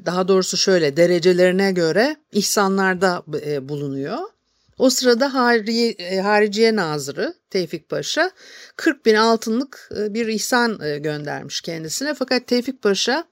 daha 0.05 0.27
doğrusu 0.27 0.57
şöyle 0.57 0.97
derecelerine 0.97 1.71
göre 1.71 2.15
ihsanlarda 2.31 3.23
bulunuyor. 3.69 4.17
O 4.77 4.89
sırada 4.89 5.33
Hari, 5.33 6.21
Hariciye 6.21 6.75
Nazırı 6.75 7.33
Tevfik 7.49 7.89
Paşa 7.89 8.31
40 8.75 9.05
bin 9.05 9.15
altınlık 9.15 9.89
bir 9.91 10.27
ihsan 10.27 10.77
göndermiş 11.03 11.61
kendisine. 11.61 12.13
Fakat 12.13 12.47
Tevfik 12.47 12.81
Paşa 12.81 13.23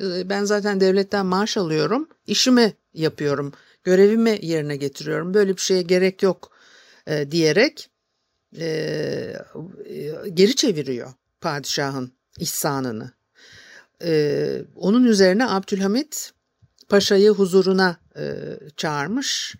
ben 0.00 0.44
zaten 0.44 0.80
devletten 0.80 1.26
maaş 1.26 1.56
alıyorum, 1.56 2.08
işimi 2.26 2.72
yapıyorum, 2.94 3.52
görevimi 3.84 4.38
yerine 4.42 4.76
getiriyorum. 4.76 5.34
Böyle 5.34 5.56
bir 5.56 5.60
şeye 5.60 5.82
gerek 5.82 6.22
yok 6.22 6.52
diyerek 7.30 7.90
geri 10.34 10.56
çeviriyor 10.56 11.12
padişahın 11.40 12.12
ihsanını. 12.38 13.12
Ee, 14.04 14.62
onun 14.76 15.04
üzerine 15.04 15.48
Abdülhamit 15.48 16.32
Paşa'yı 16.88 17.30
huzuruna 17.30 17.96
e, 18.16 18.34
çağırmış 18.76 19.56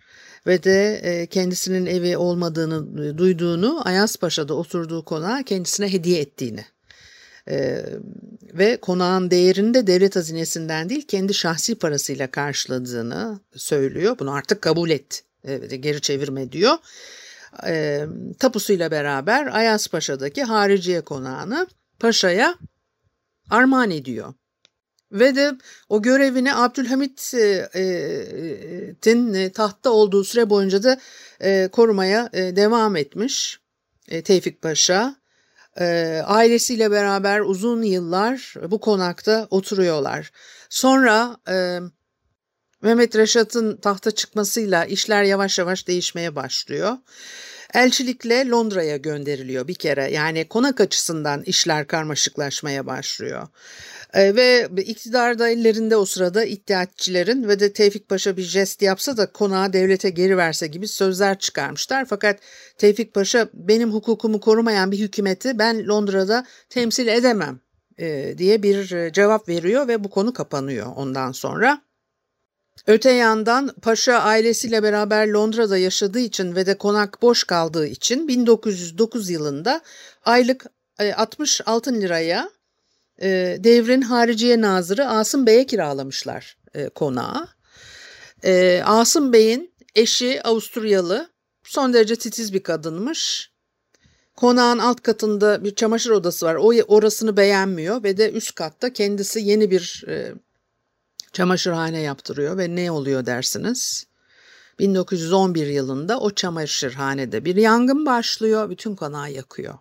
ve 0.47 0.63
de 0.63 0.95
e, 1.03 1.25
kendisinin 1.25 1.85
evi 1.85 2.17
olmadığını 2.17 3.05
e, 3.05 3.17
duyduğunu 3.17 3.87
Ayas 3.87 4.17
Paşa'da 4.17 4.53
oturduğu 4.53 5.05
konağa 5.05 5.43
kendisine 5.43 5.93
hediye 5.93 6.21
ettiğini 6.21 6.65
e, 7.49 7.85
ve 8.53 8.77
konağın 8.77 9.31
değerini 9.31 9.73
de 9.73 9.87
devlet 9.87 10.15
hazinesinden 10.15 10.89
değil 10.89 11.07
kendi 11.07 11.33
şahsi 11.33 11.75
parasıyla 11.75 12.31
karşıladığını 12.31 13.39
söylüyor. 13.55 14.15
Bunu 14.19 14.33
artık 14.33 14.61
kabul 14.61 14.89
et, 14.89 15.23
e, 15.43 15.57
geri 15.75 16.01
çevirme 16.01 16.51
diyor. 16.51 16.77
E, 17.67 18.05
tapusuyla 18.39 18.91
beraber 18.91 19.47
Ayas 19.47 19.87
Paşa'daki 19.87 20.43
hariciye 20.43 21.01
konağını 21.01 21.67
Paşa'ya 21.99 22.55
armağan 23.53 23.91
ediyor. 23.91 24.33
Ve 25.11 25.35
de 25.35 25.51
o 25.89 26.01
görevini 26.01 26.55
Abdülhamit'in 26.55 27.73
e, 29.33 29.51
tahtta 29.51 29.89
olduğu 29.89 30.23
süre 30.23 30.49
boyunca 30.49 30.83
da 30.83 30.99
e, 31.41 31.69
korumaya 31.71 32.29
e, 32.33 32.55
devam 32.55 32.95
etmiş 32.95 33.59
Tevfik 34.23 34.61
Paşa. 34.61 35.15
Ailesiyle 36.25 36.91
beraber 36.91 37.39
uzun 37.39 37.81
yıllar 37.81 38.53
bu 38.67 38.79
konakta 38.79 39.47
oturuyorlar. 39.49 40.31
Sonra 40.69 41.37
Mehmet 42.81 43.15
Reşat'ın 43.15 43.77
tahta 43.77 44.11
çıkmasıyla 44.11 44.85
işler 44.85 45.23
yavaş 45.23 45.59
yavaş 45.59 45.87
değişmeye 45.87 46.35
başlıyor. 46.35 46.97
Elçilikle 47.73 48.49
Londra'ya 48.49 48.97
gönderiliyor 48.97 49.67
bir 49.67 49.75
kere. 49.75 50.11
Yani 50.11 50.47
konak 50.47 50.81
açısından 50.81 51.43
işler 51.43 51.87
karmaşıklaşmaya 51.87 52.85
başlıyor. 52.85 53.47
E, 54.13 54.35
ve 54.35 54.67
iktidarda 54.77 55.49
ellerinde 55.49 55.97
o 55.97 56.05
sırada 56.05 56.45
iddiatçilerin 56.45 57.47
ve 57.47 57.59
de 57.59 57.73
Tevfik 57.73 58.09
Paşa 58.09 58.37
bir 58.37 58.43
jest 58.43 58.81
yapsa 58.81 59.17
da 59.17 59.31
konağı 59.31 59.73
devlete 59.73 60.09
geri 60.09 60.37
verse 60.37 60.67
gibi 60.67 60.87
sözler 60.87 61.39
çıkarmışlar. 61.39 62.05
Fakat 62.05 62.39
Tevfik 62.77 63.13
Paşa 63.13 63.49
benim 63.53 63.93
hukukumu 63.93 64.39
korumayan 64.39 64.91
bir 64.91 64.99
hükümeti 64.99 65.59
ben 65.59 65.87
Londra'da 65.87 66.45
temsil 66.69 67.07
edemem 67.07 67.59
e, 67.99 68.35
diye 68.37 68.63
bir 68.63 68.91
e, 68.91 69.13
cevap 69.13 69.49
veriyor 69.49 69.87
ve 69.87 70.03
bu 70.03 70.09
konu 70.09 70.33
kapanıyor 70.33 70.87
ondan 70.95 71.31
sonra. 71.31 71.81
Öte 72.87 73.11
yandan 73.11 73.71
Paşa 73.81 74.13
ailesiyle 74.13 74.83
beraber 74.83 75.27
Londra'da 75.27 75.77
yaşadığı 75.77 76.19
için 76.19 76.55
ve 76.55 76.65
de 76.65 76.77
konak 76.77 77.21
boş 77.21 77.43
kaldığı 77.43 77.87
için 77.87 78.27
1909 78.27 79.29
yılında 79.29 79.81
aylık 80.25 80.65
60 81.15 81.61
e, 81.61 81.63
altın 81.63 82.01
liraya 82.01 82.49
e, 83.21 83.57
devrin 83.59 84.01
hariciye 84.01 84.61
nazırı 84.61 85.07
Asım 85.07 85.45
Bey'e 85.45 85.65
kiralamışlar 85.65 86.57
e, 86.73 86.89
konağı. 86.89 87.47
Asım 88.83 89.33
Bey'in 89.33 89.73
eşi 89.95 90.43
Avusturyalı 90.43 91.29
son 91.63 91.93
derece 91.93 92.15
titiz 92.15 92.53
bir 92.53 92.63
kadınmış. 92.63 93.51
Konağın 94.35 94.79
alt 94.79 95.01
katında 95.01 95.63
bir 95.63 95.75
çamaşır 95.75 96.09
odası 96.09 96.45
var. 96.45 96.55
O 96.55 96.67
orasını 96.87 97.37
beğenmiyor 97.37 98.03
ve 98.03 98.17
de 98.17 98.31
üst 98.31 98.55
katta 98.55 98.93
kendisi 98.93 99.39
yeni 99.39 99.71
bir 99.71 100.03
çamaşırhane 101.33 102.01
yaptırıyor 102.01 102.57
ve 102.57 102.75
ne 102.75 102.91
oluyor 102.91 103.25
dersiniz? 103.25 104.05
1911 104.79 105.67
yılında 105.67 106.19
o 106.19 106.31
çamaşırhanede 106.31 107.45
bir 107.45 107.55
yangın 107.55 108.05
başlıyor, 108.05 108.69
bütün 108.69 108.95
konağı 108.95 109.31
yakıyor. 109.31 109.73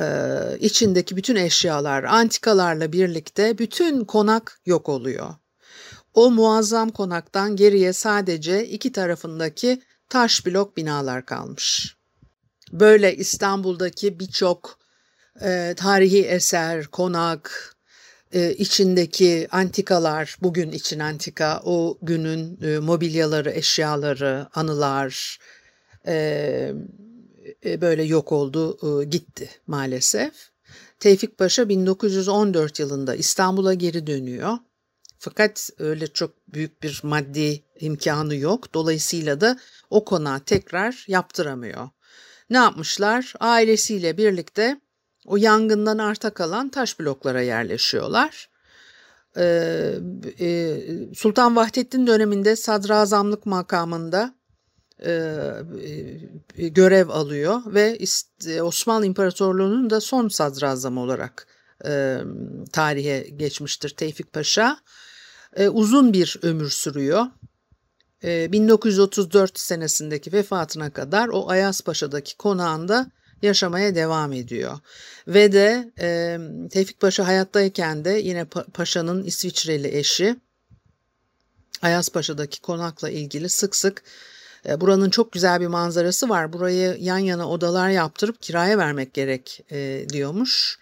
Ee, 0.00 0.58
içindeki 0.60 1.16
bütün 1.16 1.36
eşyalar, 1.36 2.04
antikalarla 2.04 2.92
birlikte 2.92 3.58
bütün 3.58 4.04
konak 4.04 4.60
yok 4.66 4.88
oluyor. 4.88 5.34
O 6.14 6.30
muazzam 6.30 6.90
konaktan 6.90 7.56
geriye 7.56 7.92
sadece 7.92 8.66
iki 8.66 8.92
tarafındaki 8.92 9.82
taş 10.08 10.46
blok 10.46 10.76
binalar 10.76 11.26
kalmış. 11.26 11.96
Böyle 12.72 13.16
İstanbul'daki 13.16 14.20
birçok 14.20 14.78
e, 15.40 15.74
tarihi 15.76 16.24
eser, 16.24 16.86
konak, 16.86 17.73
e, 18.34 18.54
içindeki 18.54 19.48
antikalar, 19.50 20.36
bugün 20.42 20.72
için 20.72 20.98
antika, 20.98 21.62
o 21.64 21.98
günün 22.02 22.58
e, 22.62 22.78
mobilyaları, 22.78 23.50
eşyaları, 23.50 24.46
anılar 24.54 25.38
e, 26.06 26.14
e, 27.64 27.80
böyle 27.80 28.02
yok 28.02 28.32
oldu, 28.32 29.04
gitti 29.04 29.48
maalesef. 29.66 30.32
Tevfik 31.00 31.38
Paşa 31.38 31.68
1914 31.68 32.80
yılında 32.80 33.14
İstanbul'a 33.14 33.74
geri 33.74 34.06
dönüyor. 34.06 34.58
Fakat 35.18 35.70
öyle 35.78 36.06
çok 36.06 36.48
büyük 36.48 36.82
bir 36.82 37.00
maddi 37.02 37.62
imkanı 37.80 38.36
yok. 38.36 38.74
Dolayısıyla 38.74 39.40
da 39.40 39.58
o 39.90 40.04
konağı 40.04 40.40
tekrar 40.40 41.04
yaptıramıyor. 41.08 41.88
Ne 42.50 42.56
yapmışlar? 42.56 43.34
Ailesiyle 43.40 44.18
birlikte 44.18 44.80
o 45.26 45.36
yangından 45.36 45.98
arta 45.98 46.30
kalan 46.30 46.68
taş 46.68 47.00
bloklara 47.00 47.42
yerleşiyorlar. 47.42 48.48
Ee, 49.36 49.94
e, 50.40 50.76
Sultan 51.14 51.56
Vahdettin 51.56 52.06
döneminde 52.06 52.56
sadrazamlık 52.56 53.46
makamında 53.46 54.34
e, 55.06 55.12
e, 56.56 56.68
görev 56.68 57.08
alıyor 57.08 57.60
ve 57.66 57.98
Osmanlı 58.62 59.06
İmparatorluğu'nun 59.06 59.90
da 59.90 60.00
son 60.00 60.28
sadrazamı 60.28 61.00
olarak 61.00 61.46
tarihe 62.72 63.20
geçmiştir 63.36 63.88
Tevfik 63.88 64.32
Paşa. 64.32 64.78
Uzun 65.72 66.12
bir 66.12 66.38
ömür 66.42 66.70
sürüyor. 66.70 67.26
1934 68.22 69.58
senesindeki 69.58 70.32
vefatına 70.32 70.90
kadar 70.90 71.28
o 71.28 71.48
Ayazpaşa'daki 71.50 72.36
konağında 72.36 73.10
yaşamaya 73.42 73.94
devam 73.94 74.32
ediyor. 74.32 74.78
Ve 75.28 75.52
de 75.52 75.92
e, 76.00 76.38
Tevfik 76.70 77.00
Paşa 77.00 77.26
hayattayken 77.26 78.04
de 78.04 78.10
yine 78.10 78.44
Paşa'nın 78.44 79.24
İsviçreli 79.24 79.98
eşi 79.98 80.36
Ayas 81.82 82.08
Paşa'daki 82.08 82.60
konakla 82.60 83.10
ilgili 83.10 83.48
sık 83.48 83.76
sık 83.76 84.02
e, 84.68 84.80
buranın 84.80 85.10
çok 85.10 85.32
güzel 85.32 85.60
bir 85.60 85.66
manzarası 85.66 86.28
var. 86.28 86.52
Burayı 86.52 86.96
yan 87.00 87.18
yana 87.18 87.48
odalar 87.48 87.90
yaptırıp 87.90 88.42
kiraya 88.42 88.78
vermek 88.78 89.14
gerek 89.14 89.64
e, 89.70 90.06
diyormuş. 90.12 90.78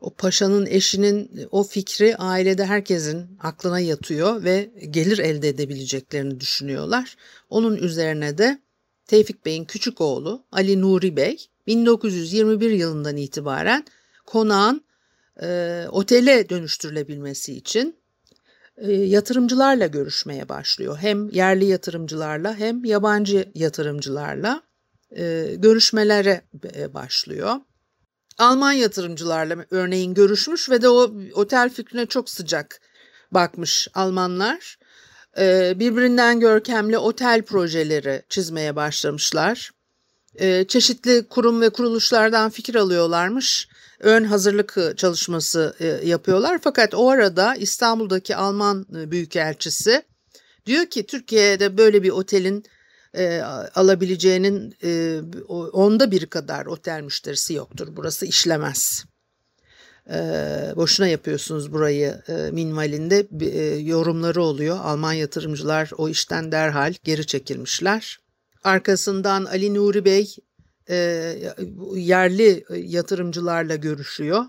O 0.00 0.10
paşanın 0.10 0.66
eşinin 0.66 1.48
o 1.50 1.64
fikri 1.64 2.16
ailede 2.16 2.66
herkesin 2.66 3.38
aklına 3.42 3.80
yatıyor 3.80 4.44
ve 4.44 4.70
gelir 4.90 5.18
elde 5.18 5.48
edebileceklerini 5.48 6.40
düşünüyorlar. 6.40 7.16
Onun 7.50 7.76
üzerine 7.76 8.38
de 8.38 8.58
Tevfik 9.06 9.46
Bey'in 9.46 9.64
küçük 9.64 10.00
oğlu 10.00 10.44
Ali 10.52 10.80
Nuri 10.80 11.16
Bey 11.16 11.46
1921 11.66 12.70
yılından 12.70 13.16
itibaren 13.16 13.84
konağın 14.26 14.84
e, 15.42 15.84
otele 15.90 16.48
dönüştürülebilmesi 16.48 17.54
için 17.54 17.96
e, 18.76 18.92
yatırımcılarla 18.92 19.86
görüşmeye 19.86 20.48
başlıyor. 20.48 20.98
Hem 21.00 21.30
yerli 21.30 21.64
yatırımcılarla 21.64 22.54
hem 22.56 22.84
yabancı 22.84 23.52
yatırımcılarla 23.54 24.62
e, 25.16 25.54
görüşmelere 25.58 26.42
e, 26.74 26.94
başlıyor. 26.94 27.56
Alman 28.38 28.72
yatırımcılarla 28.72 29.66
örneğin 29.70 30.14
görüşmüş 30.14 30.70
ve 30.70 30.82
de 30.82 30.88
o 30.88 31.14
otel 31.34 31.70
fikrine 31.70 32.06
çok 32.06 32.30
sıcak 32.30 32.80
bakmış 33.32 33.88
Almanlar. 33.94 34.78
E, 35.38 35.78
birbirinden 35.78 36.40
görkemli 36.40 36.98
otel 36.98 37.42
projeleri 37.42 38.22
çizmeye 38.28 38.76
başlamışlar 38.76 39.70
e, 40.38 40.64
çeşitli 40.64 41.26
kurum 41.28 41.60
ve 41.60 41.70
kuruluşlardan 41.70 42.50
fikir 42.50 42.74
alıyorlarmış. 42.74 43.68
Ön 44.00 44.24
hazırlık 44.24 44.78
e, 44.78 44.96
çalışması 44.96 45.74
e, 45.80 45.86
yapıyorlar. 45.86 46.58
Fakat 46.62 46.94
o 46.94 47.10
arada 47.10 47.54
İstanbul'daki 47.54 48.36
Alman 48.36 48.86
e, 48.96 49.10
Büyükelçisi 49.10 50.02
diyor 50.66 50.86
ki 50.86 51.06
Türkiye'de 51.06 51.78
böyle 51.78 52.02
bir 52.02 52.10
otelin 52.10 52.64
alabileceğinin 53.74 54.74
onda 55.72 56.10
bir 56.10 56.26
kadar 56.26 56.66
otel 56.66 57.00
müşterisi 57.00 57.54
yoktur. 57.54 57.88
Burası 57.90 58.26
işlemez. 58.26 59.04
E, 60.10 60.18
boşuna 60.76 61.06
yapıyorsunuz 61.06 61.72
burayı 61.72 62.22
e, 62.28 62.50
minvalinde 62.50 63.26
e, 63.40 63.76
yorumları 63.76 64.42
oluyor. 64.42 64.78
Alman 64.82 65.12
yatırımcılar 65.12 65.90
o 65.96 66.08
işten 66.08 66.52
derhal 66.52 66.94
geri 67.04 67.26
çekilmişler. 67.26 68.18
Arkasından 68.64 69.44
Ali 69.44 69.74
Nuri 69.74 70.04
Bey 70.04 70.36
e, 70.90 70.96
yerli 71.94 72.64
yatırımcılarla 72.76 73.76
görüşüyor. 73.76 74.44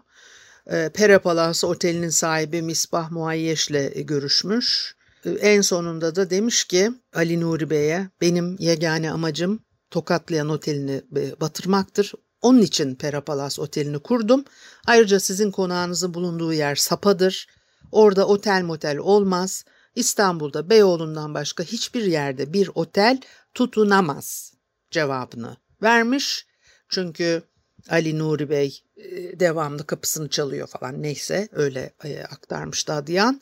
E, 0.68 0.90
Pere 0.94 1.20
Palası 1.20 1.68
Oteli'nin 1.68 2.10
sahibi 2.10 2.62
Misbah 2.62 3.12
Muayyeş'le 3.12 3.94
görüşmüş. 3.96 4.96
En 5.40 5.62
sonunda 5.62 6.16
da 6.16 6.30
demiş 6.30 6.66
ki 6.66 6.92
Ali 7.14 7.42
Nuri 7.42 7.70
Bey'e 7.70 8.10
benim 8.22 8.56
yegane 8.60 9.12
amacım 9.12 9.60
Tokatlayan 9.92 10.50
Oteli'ni 10.50 11.02
batırmaktır. 11.42 12.14
Onun 12.42 12.62
için 12.62 12.96
Pera 12.96 13.22
Palas 13.22 13.60
Oteli'ni 13.60 14.00
kurdum. 14.00 14.46
Ayrıca 14.88 15.20
sizin 15.20 15.52
konağınızın 15.52 16.14
bulunduğu 16.14 16.54
yer 16.54 16.76
Sapa'dır. 16.76 17.48
Orada 17.92 18.28
otel 18.28 18.64
motel 18.64 18.98
olmaz. 18.98 19.66
İstanbul'da 19.96 20.70
Beyoğlu'ndan 20.70 21.34
başka 21.34 21.64
hiçbir 21.64 22.04
yerde 22.04 22.54
bir 22.54 22.70
otel 22.76 23.22
tutunamaz 23.54 24.54
cevabını 24.92 25.58
vermiş. 25.82 26.48
Çünkü 26.90 27.44
Ali 27.90 28.20
Nuri 28.20 28.50
Bey 28.50 28.84
e, 28.98 29.40
devamlı 29.40 29.86
kapısını 29.86 30.30
çalıyor 30.30 30.68
falan 30.68 31.04
neyse 31.04 31.48
öyle 31.52 31.94
e, 32.04 32.24
aktarmış 32.24 32.88
Dadyan. 32.88 33.42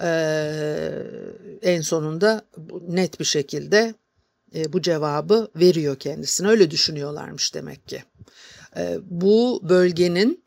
Ee, 0.00 1.02
en 1.62 1.80
sonunda 1.80 2.42
net 2.88 3.20
bir 3.20 3.24
şekilde 3.24 3.94
e, 4.54 4.72
bu 4.72 4.82
cevabı 4.82 5.48
veriyor 5.56 5.96
kendisine 5.96 6.48
öyle 6.48 6.70
düşünüyorlarmış 6.70 7.54
demek 7.54 7.88
ki. 7.88 8.02
bu 9.04 9.60
bölgenin 9.62 10.44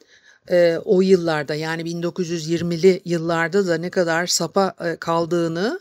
o 0.86 1.02
yıllarda 1.02 1.56
yani 1.56 1.82
1920'li 1.82 3.02
yıllarda 3.06 3.68
da 3.68 3.78
ne 3.78 3.90
kadar 3.90 4.28
sapa 4.28 4.76
kaldığını 5.00 5.80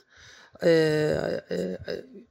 e, 0.62 0.70
e, 1.50 1.78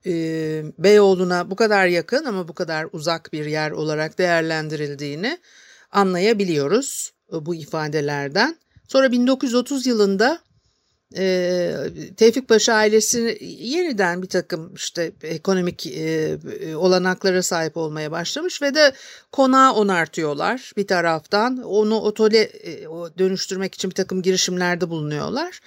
e, 0.05 0.63
Beyoğlu'na 0.79 1.51
bu 1.51 1.55
kadar 1.55 1.87
yakın 1.87 2.25
ama 2.25 2.47
bu 2.47 2.53
kadar 2.53 2.87
uzak 2.91 3.33
bir 3.33 3.45
yer 3.45 3.71
olarak 3.71 4.17
değerlendirildiğini 4.17 5.37
anlayabiliyoruz 5.91 7.13
bu 7.31 7.55
ifadelerden. 7.55 8.57
Sonra 8.87 9.11
1930 9.11 9.87
yılında 9.87 10.39
e, 11.17 11.75
Tevfik 12.17 12.47
Paşa 12.47 12.73
ailesi 12.73 13.37
yeniden 13.59 14.21
bir 14.21 14.27
takım 14.27 14.73
işte 14.75 15.11
ekonomik 15.23 15.87
e, 15.87 16.37
olanaklara 16.75 17.43
sahip 17.43 17.77
olmaya 17.77 18.11
başlamış 18.11 18.61
ve 18.61 18.75
de 18.75 18.93
konağı 19.31 19.73
onartıyorlar 19.73 20.71
bir 20.77 20.87
taraftan. 20.87 21.57
Onu 21.57 21.95
otole 21.95 22.39
e, 22.41 22.83
dönüştürmek 23.17 23.75
için 23.75 23.89
bir 23.89 23.95
takım 23.95 24.21
girişimlerde 24.21 24.89
bulunuyorlar. 24.89 25.59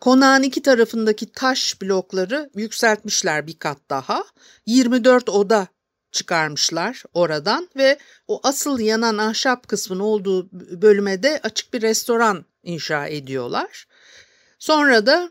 Konağın 0.00 0.42
iki 0.42 0.62
tarafındaki 0.62 1.32
taş 1.32 1.82
blokları 1.82 2.50
yükseltmişler 2.56 3.46
bir 3.46 3.58
kat 3.58 3.78
daha. 3.90 4.24
24 4.66 5.28
oda 5.28 5.68
çıkarmışlar 6.12 7.02
oradan 7.14 7.68
ve 7.76 7.98
o 8.28 8.40
asıl 8.42 8.78
yanan 8.78 9.18
ahşap 9.18 9.68
kısmın 9.68 10.00
olduğu 10.00 10.48
bölüme 10.82 11.22
de 11.22 11.40
açık 11.42 11.74
bir 11.74 11.82
restoran 11.82 12.44
inşa 12.62 13.06
ediyorlar. 13.06 13.86
Sonra 14.64 15.06
da 15.06 15.30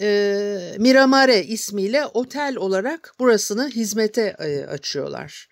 e, 0.00 0.76
Miramare 0.78 1.44
ismiyle 1.44 2.06
otel 2.06 2.56
olarak 2.56 3.14
burasını 3.18 3.68
hizmete 3.68 4.36
e, 4.38 4.64
açıyorlar. 4.64 5.48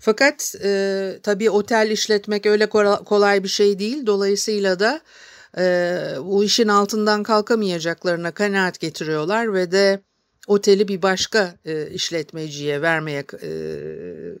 Fakat 0.00 0.54
e, 0.64 1.18
tabii 1.22 1.50
otel 1.50 1.90
işletmek 1.90 2.46
öyle 2.46 2.68
kolay 3.04 3.42
bir 3.42 3.48
şey 3.48 3.78
değil. 3.78 4.06
Dolayısıyla 4.06 4.80
da 4.80 5.00
e, 5.58 5.64
bu 6.20 6.44
işin 6.44 6.68
altından 6.68 7.22
kalkamayacaklarına 7.22 8.30
kanaat 8.30 8.80
getiriyorlar 8.80 9.54
ve 9.54 9.72
de 9.72 10.00
oteli 10.46 10.88
bir 10.88 11.02
başka 11.02 11.54
e, 11.64 11.90
işletmeciye 11.90 12.82
vermeye 12.82 13.24
e, 13.42 13.50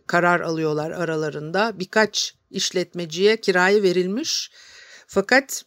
karar 0.06 0.40
alıyorlar 0.40 0.90
aralarında. 0.90 1.72
Birkaç 1.78 2.34
işletmeciye 2.50 3.36
kiraya 3.36 3.82
verilmiş. 3.82 4.50
Fakat 5.06 5.64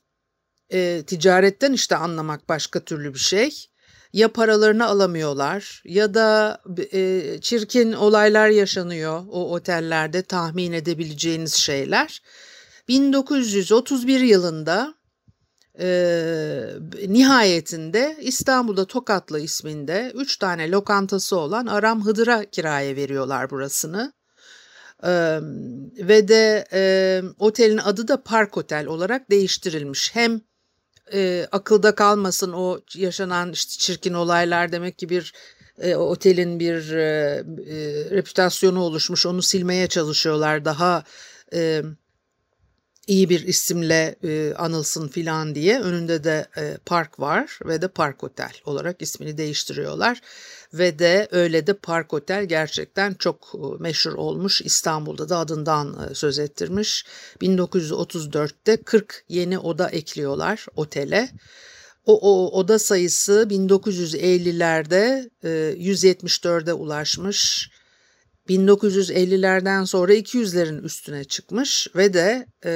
e, 0.73 1.03
ticaretten 1.07 1.73
işte 1.73 1.95
anlamak 1.95 2.49
başka 2.49 2.79
türlü 2.79 3.13
bir 3.13 3.19
şey. 3.19 3.69
Ya 4.13 4.33
paralarını 4.33 4.85
alamıyorlar 4.85 5.81
ya 5.85 6.13
da 6.13 6.61
e, 6.93 7.23
çirkin 7.41 7.93
olaylar 7.93 8.49
yaşanıyor 8.49 9.23
o 9.29 9.53
otellerde 9.53 10.21
tahmin 10.21 10.71
edebileceğiniz 10.71 11.53
şeyler. 11.53 12.21
1931 12.87 14.19
yılında 14.19 14.93
e, 15.79 15.89
nihayetinde 17.07 18.17
İstanbul'da 18.21 18.85
Tokatlı 18.85 19.39
isminde 19.39 20.11
üç 20.15 20.37
tane 20.37 20.71
lokantası 20.71 21.37
olan 21.37 21.65
Aram 21.65 22.05
Hıdır'a 22.05 22.45
kiraya 22.45 22.95
veriyorlar 22.95 23.49
burasını. 23.49 24.13
E, 25.03 25.39
ve 25.97 26.27
de 26.27 26.67
e, 26.73 27.21
otelin 27.39 27.77
adı 27.77 28.07
da 28.07 28.23
Park 28.23 28.57
Otel 28.57 28.87
olarak 28.87 29.31
değiştirilmiş. 29.31 30.15
Hem 30.15 30.41
e, 31.13 31.47
akılda 31.51 31.95
kalmasın 31.95 32.53
o 32.53 32.79
yaşanan 32.95 33.51
işte 33.51 33.71
çirkin 33.77 34.13
olaylar 34.13 34.71
demek 34.71 34.99
ki 34.99 35.09
bir 35.09 35.33
e, 35.79 35.95
otelin 35.95 36.59
bir 36.59 36.91
e, 36.91 37.03
e, 37.03 38.09
reputasyonu 38.11 38.79
oluşmuş 38.81 39.25
onu 39.25 39.41
silmeye 39.41 39.87
çalışıyorlar 39.87 40.65
daha 40.65 41.03
e, 41.53 41.81
iyi 43.07 43.29
bir 43.29 43.47
isimle 43.47 44.15
e, 44.23 44.53
anılsın 44.53 45.07
filan 45.07 45.55
diye 45.55 45.79
önünde 45.79 46.23
de 46.23 46.47
e, 46.57 46.77
park 46.85 47.19
var 47.19 47.59
ve 47.65 47.81
de 47.81 47.87
Park 47.87 48.23
Otel 48.23 48.51
olarak 48.65 49.01
ismini 49.01 49.37
değiştiriyorlar 49.37 50.21
ve 50.73 50.99
de 50.99 51.27
öyle 51.31 51.67
de 51.67 51.73
Park 51.73 52.13
Otel 52.13 52.45
gerçekten 52.45 53.13
çok 53.13 53.55
e, 53.55 53.83
meşhur 53.83 54.13
olmuş 54.13 54.61
İstanbul'da 54.61 55.29
da 55.29 55.37
adından 55.37 56.09
e, 56.11 56.15
söz 56.15 56.39
ettirmiş 56.39 57.05
1934'te 57.41 58.77
40 58.77 59.23
yeni 59.29 59.59
oda 59.59 59.89
ekliyorlar 59.89 60.65
otele. 60.75 61.29
O, 62.05 62.19
o 62.21 62.59
oda 62.59 62.79
sayısı 62.79 63.47
1950'lerde 63.49 65.29
e, 65.43 65.49
174'e 65.77 66.73
ulaşmış. 66.73 67.69
1950'lerden 68.49 69.83
sonra 69.83 70.13
200'lerin 70.13 70.81
üstüne 70.81 71.23
çıkmış 71.23 71.87
ve 71.95 72.13
de 72.13 72.45
e, 72.65 72.71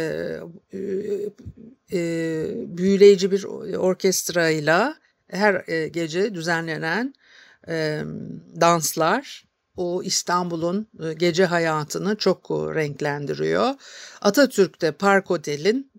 e, 0.73 0.79
e, 1.93 1.99
büyüleyici 2.77 3.31
bir 3.31 3.43
orkestrayla 3.77 4.95
her 5.27 5.63
e, 5.67 5.87
gece 5.87 6.35
düzenlenen 6.35 7.13
e, 7.67 8.01
danslar 8.61 9.45
o 9.77 10.03
İstanbul'un 10.03 10.87
e, 11.03 11.13
gece 11.13 11.45
hayatını 11.45 12.15
çok 12.15 12.51
renklendiriyor. 12.51 13.73
Atatürk 14.21 14.81
de 14.81 14.91
Park 14.91 15.31
Otel'in 15.31 15.91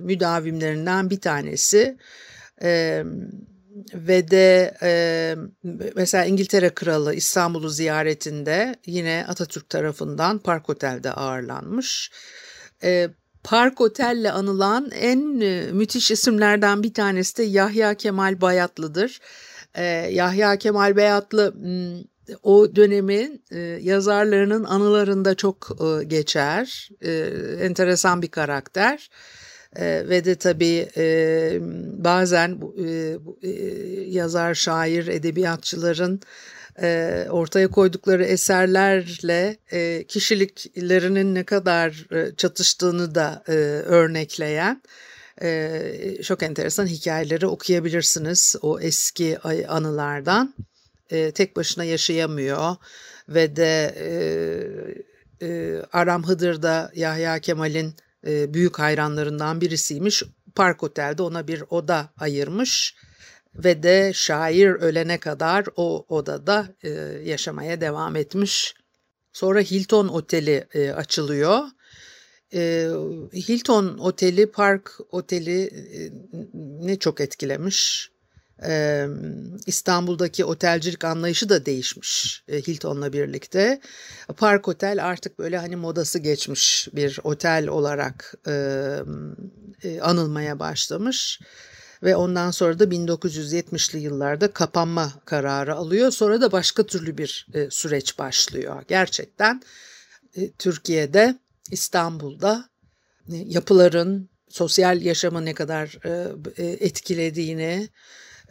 müdavimlerinden 0.00 1.10
bir 1.10 1.20
tanesi. 1.20 1.96
Ve 3.94 4.30
de 4.30 4.74
e, 4.82 5.36
mesela 5.96 6.24
İngiltere 6.24 6.70
Kralı 6.70 7.14
İstanbul'u 7.14 7.68
ziyaretinde 7.68 8.76
yine 8.86 9.24
Atatürk 9.28 9.68
tarafından 9.68 10.38
Park 10.38 10.70
Otel'de 10.70 11.12
ağırlanmış. 11.12 12.10
E, 12.82 13.08
Park 13.44 13.80
Otel'le 13.80 14.30
anılan 14.32 14.90
en 14.90 15.40
e, 15.40 15.72
müthiş 15.72 16.10
isimlerden 16.10 16.82
bir 16.82 16.94
tanesi 16.94 17.36
de 17.36 17.42
Yahya 17.42 17.94
Kemal 17.94 18.40
Bayatlı'dır. 18.40 19.20
E, 19.74 19.84
Yahya 20.10 20.56
Kemal 20.56 20.96
Bayatlı 20.96 21.54
o 22.42 22.76
dönemin 22.76 23.44
e, 23.50 23.58
yazarlarının 23.60 24.64
anılarında 24.64 25.34
çok 25.34 25.70
e, 25.80 26.04
geçer. 26.04 26.88
E, 27.00 27.12
enteresan 27.60 28.22
bir 28.22 28.28
karakter. 28.30 29.10
E, 29.10 29.43
ve 29.80 30.24
de 30.24 30.34
tabii 30.34 30.88
e, 30.96 31.58
bazen 32.04 32.60
e, 32.86 33.16
e, 33.42 33.50
yazar, 34.08 34.54
şair, 34.54 35.06
edebiyatçıların 35.06 36.20
e, 36.82 37.26
ortaya 37.30 37.68
koydukları 37.68 38.24
eserlerle 38.24 39.56
e, 39.72 40.04
kişiliklerinin 40.08 41.34
ne 41.34 41.44
kadar 41.44 42.06
e, 42.12 42.36
çatıştığını 42.36 43.14
da 43.14 43.42
e, 43.48 43.52
örnekleyen 43.86 44.82
e, 45.42 46.22
çok 46.22 46.42
enteresan 46.42 46.86
hikayeleri 46.86 47.46
okuyabilirsiniz 47.46 48.56
o 48.62 48.80
eski 48.80 49.38
anılardan. 49.68 50.54
E, 51.10 51.30
tek 51.30 51.56
başına 51.56 51.84
yaşayamıyor 51.84 52.76
ve 53.28 53.56
de 53.56 53.94
e, 53.98 55.46
e, 55.46 55.82
Aram 55.92 56.26
Hıdır'da 56.26 56.92
Yahya 56.94 57.38
Kemal'in 57.38 57.94
e, 58.26 58.54
büyük 58.54 58.78
hayranlarından 58.78 59.60
birisiymiş. 59.60 60.22
Park 60.54 60.82
Otel'de 60.82 61.22
ona 61.22 61.48
bir 61.48 61.64
oda 61.70 62.12
ayırmış 62.18 62.94
ve 63.54 63.82
de 63.82 64.12
şair 64.14 64.68
ölene 64.68 65.18
kadar 65.20 65.66
o 65.76 66.06
odada 66.08 66.68
e, 66.82 66.88
yaşamaya 67.24 67.80
devam 67.80 68.16
etmiş. 68.16 68.74
Sonra 69.32 69.60
Hilton 69.60 70.08
Oteli 70.08 70.66
e, 70.74 70.90
açılıyor. 70.90 71.58
Hilton 73.32 73.98
Oteli, 73.98 74.50
Park 74.50 74.98
Oteli 75.10 75.70
ne 76.54 76.98
çok 76.98 77.20
etkilemiş. 77.20 78.10
İstanbul'daki 79.66 80.44
otelcilik 80.44 81.04
anlayışı 81.04 81.48
da 81.48 81.66
değişmiş 81.66 82.44
Hilton'la 82.48 83.12
birlikte. 83.12 83.80
Park 84.36 84.68
Otel 84.68 85.04
artık 85.04 85.38
böyle 85.38 85.58
hani 85.58 85.76
modası 85.76 86.18
geçmiş 86.18 86.88
bir 86.92 87.20
otel 87.24 87.68
olarak 87.68 88.34
anılmaya 90.02 90.58
başlamış. 90.58 91.40
Ve 92.02 92.16
ondan 92.16 92.50
sonra 92.50 92.78
da 92.78 92.84
1970'li 92.84 93.98
yıllarda 93.98 94.52
kapanma 94.52 95.12
kararı 95.24 95.74
alıyor. 95.74 96.10
Sonra 96.10 96.40
da 96.40 96.52
başka 96.52 96.86
türlü 96.86 97.18
bir 97.18 97.46
süreç 97.70 98.18
başlıyor. 98.18 98.82
Gerçekten 98.88 99.62
Türkiye'de, 100.58 101.38
İstanbul'da 101.70 102.68
yapıların 103.28 104.28
sosyal 104.48 105.02
yaşamı 105.02 105.44
ne 105.44 105.54
kadar 105.54 105.98
etkilediğini, 106.58 107.88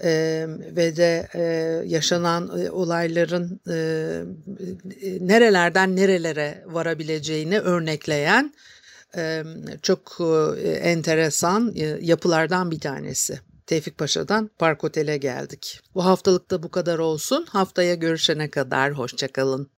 e, 0.04 0.46
ve 0.76 0.96
de 0.96 1.28
e, 1.36 1.44
yaşanan 1.88 2.60
e, 2.60 2.72
olayların 2.72 3.60
e, 3.70 3.78
nerelerden 5.20 5.96
nerelere 5.96 6.64
varabileceğini 6.66 7.60
örnekleyen 7.60 8.54
e, 9.18 9.44
çok 9.82 10.18
e, 10.64 10.70
enteresan 10.70 11.74
e, 11.76 11.98
yapılardan 12.02 12.72
bir 12.72 12.80
tanesi. 12.80 13.40
Tevfik 13.68 13.98
Paşa'dan 13.98 14.50
Park 14.60 14.84
Otel'e 14.84 15.18
geldik. 15.18 15.80
Bu 15.96 16.06
haftalıkta 16.06 16.64
bu 16.64 16.72
kadar 16.72 17.00
olsun. 17.00 17.46
Haftaya 17.50 17.96
görüşene 17.96 18.50
kadar 18.50 18.92
hoşçakalın. 18.92 19.70